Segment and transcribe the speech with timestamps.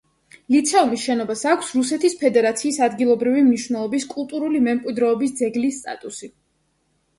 [0.53, 6.35] ლიცეუმის შენობას აქვს რუსეთის ფედერაციის ადგილობრივი მნიშვნელობის კულტურული მემკვიდრეობის ძეგლის სტატუსი.